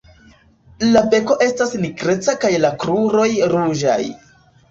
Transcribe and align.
La 0.93 1.01
beko 1.13 1.35
estas 1.47 1.75
nigreca 1.83 2.35
kaj 2.45 2.51
la 2.63 2.71
kruroj 2.85 3.29
ruĝaj. 3.55 4.01